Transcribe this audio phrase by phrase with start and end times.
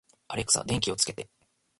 [0.29, 1.29] アレクサ、電気をつけて